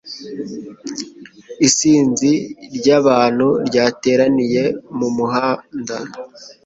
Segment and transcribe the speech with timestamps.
[1.67, 2.31] Isinzi
[2.77, 4.63] ry'abantu ryateraniye
[4.97, 5.97] mu muhanda.